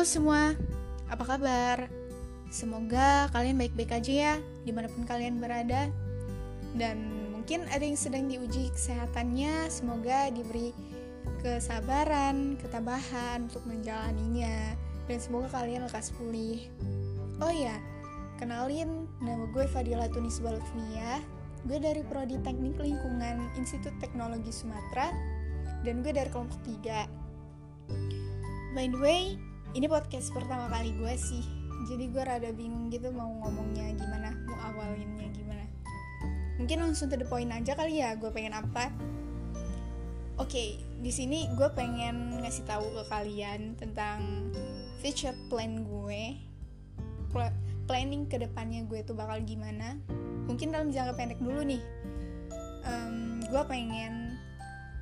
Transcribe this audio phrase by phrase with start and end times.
[0.00, 0.56] Halo semua,
[1.12, 1.84] apa kabar?
[2.48, 4.34] Semoga kalian baik-baik aja ya,
[4.64, 5.92] di mana pun kalian berada.
[6.72, 7.04] Dan
[7.36, 10.72] mungkin ada yang sedang diuji kesehatannya, semoga diberi
[11.44, 14.72] kesabaran, ketabahan untuk menjalaninya.
[15.04, 16.64] Dan semoga kalian lekas pulih.
[17.44, 17.76] Oh ya,
[18.40, 21.20] kenalin, nama gue Fadila Tunis Balufnia.
[21.68, 25.12] Gue dari Prodi Teknik Lingkungan Institut Teknologi Sumatera
[25.84, 26.56] dan gue dari kelompok
[26.88, 27.04] 3.
[28.72, 29.36] By the way,
[29.74, 31.44] ini podcast pertama kali gue sih.
[31.88, 35.64] Jadi gue rada bingung gitu mau ngomongnya gimana, mau awalinnya gimana.
[36.60, 38.92] Mungkin langsung to the point aja kali ya, gue pengen apa.
[40.40, 40.68] Oke, okay,
[41.00, 44.52] di sini gue pengen ngasih tahu ke kalian tentang
[45.00, 46.36] future plan gue,
[47.90, 49.98] planning ke depannya gue tuh bakal gimana
[50.46, 51.82] mungkin dalam jangka pendek dulu nih
[52.86, 54.38] um, gue pengen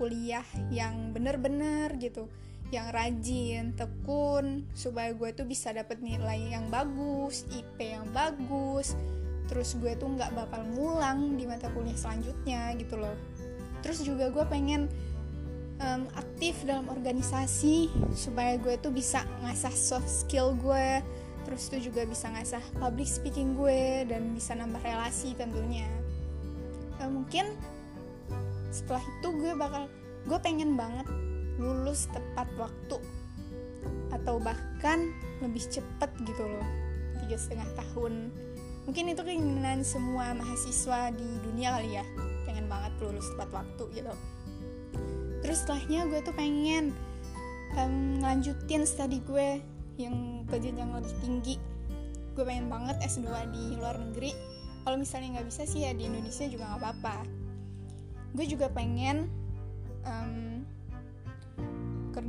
[0.00, 2.32] kuliah yang bener-bener gitu
[2.70, 8.94] yang rajin, tekun supaya gue tuh bisa dapet nilai yang bagus, IP yang bagus
[9.50, 13.18] terus gue tuh nggak bakal ngulang di mata kuliah selanjutnya gitu loh.
[13.82, 14.86] Terus juga gue pengen
[15.82, 21.02] um, aktif dalam organisasi supaya gue tuh bisa ngasah soft skill gue
[21.42, 25.90] terus itu juga bisa ngasah public speaking gue dan bisa nambah relasi tentunya.
[27.02, 27.50] Uh, mungkin
[28.70, 29.90] setelah itu gue bakal
[30.30, 31.10] gue pengen banget
[31.60, 32.96] lulus tepat waktu.
[34.10, 35.12] Atau bahkan
[35.44, 36.66] lebih cepet gitu loh.
[37.20, 38.32] Tiga setengah tahun.
[38.88, 42.04] Mungkin itu keinginan semua mahasiswa di dunia kali ya.
[42.48, 44.14] Pengen banget lulus tepat waktu gitu.
[45.40, 46.96] Terus setelahnya gue tuh pengen
[47.76, 49.60] um, ngelanjutin studi gue
[50.00, 51.54] yang ke jenjang lebih tinggi.
[52.34, 54.32] Gue pengen banget S2 di luar negeri.
[54.80, 57.16] Kalau misalnya nggak bisa sih ya di Indonesia juga nggak apa-apa.
[58.32, 59.28] Gue juga pengen
[60.08, 60.49] um,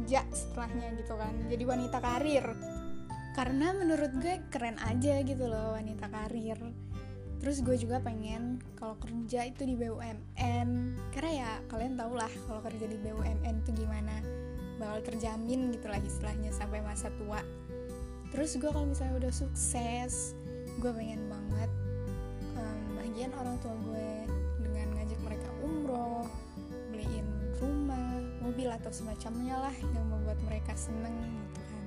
[0.02, 2.46] kerja setelahnya gitu kan jadi wanita karir.
[3.38, 6.58] Karena menurut gue keren aja gitu loh wanita karir.
[7.38, 10.70] Terus gue juga pengen kalau kerja itu di BUMN
[11.14, 14.20] karena ya kalian tau lah kalau kerja di BUMN itu gimana.
[14.82, 17.46] Bakal terjamin gitu lah istilahnya sampai masa tua.
[18.34, 20.34] Terus gue kalau misalnya udah sukses
[20.82, 21.72] gue pengen banget
[22.58, 24.12] um, bagian orang tua gue
[28.82, 31.86] atau semacamnya lah yang membuat mereka seneng gitu kan.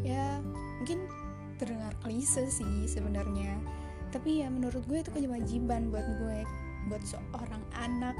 [0.00, 0.26] Ya
[0.80, 1.04] mungkin
[1.60, 3.60] terdengar klise sih sebenarnya.
[4.08, 6.38] Tapi ya menurut gue itu kewajiban buat gue
[6.88, 8.16] buat seorang anak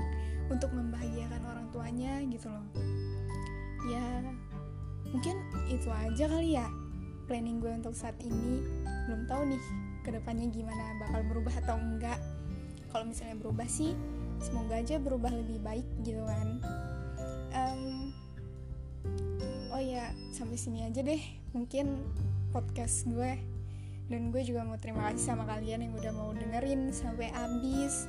[0.52, 2.66] untuk membahagiakan orang tuanya gitu loh.
[3.88, 4.04] Ya
[5.08, 5.40] mungkin
[5.72, 6.68] itu aja kali ya
[7.24, 8.60] planning gue untuk saat ini.
[9.08, 9.62] Belum tahu nih
[10.04, 12.20] ke depannya gimana bakal berubah atau enggak.
[12.92, 13.96] Kalau misalnya berubah sih
[14.38, 16.62] semoga aja berubah lebih baik gitu kan
[19.98, 21.18] ya sampai sini aja deh.
[21.50, 21.98] Mungkin
[22.54, 23.34] podcast gue
[24.06, 28.06] dan gue juga mau terima kasih sama kalian yang udah mau dengerin sampai habis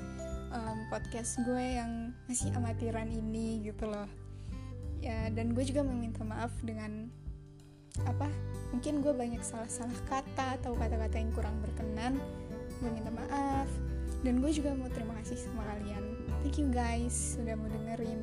[0.53, 4.05] um, podcast gue yang masih amatiran ini gitu loh.
[5.01, 7.09] Ya dan gue juga meminta maaf dengan
[8.05, 8.29] apa
[8.69, 12.21] mungkin gue banyak salah-salah kata atau kata-kata yang kurang berkenan.
[12.79, 13.67] Gue minta maaf.
[14.19, 16.03] Dan gue juga mau terima kasih sama kalian.
[16.43, 18.19] Thank you guys sudah mau dengerin